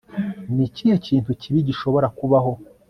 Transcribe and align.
ni 0.53 0.63
ikihe 0.67 0.95
kintu 1.05 1.29
kibi 1.41 1.59
gishobora 1.69 2.07
kubaho 2.17 2.51